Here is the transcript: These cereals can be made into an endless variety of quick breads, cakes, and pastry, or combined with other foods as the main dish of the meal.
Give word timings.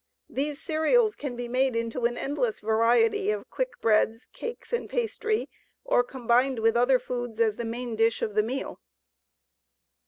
These 0.31 0.59
cereals 0.59 1.13
can 1.13 1.35
be 1.35 1.47
made 1.47 1.75
into 1.75 2.05
an 2.07 2.17
endless 2.17 2.59
variety 2.59 3.29
of 3.29 3.47
quick 3.51 3.79
breads, 3.81 4.25
cakes, 4.25 4.73
and 4.73 4.89
pastry, 4.89 5.47
or 5.83 6.03
combined 6.03 6.57
with 6.57 6.75
other 6.75 6.97
foods 6.97 7.39
as 7.39 7.57
the 7.57 7.65
main 7.65 7.95
dish 7.95 8.23
of 8.23 8.33
the 8.33 8.41
meal. 8.41 8.79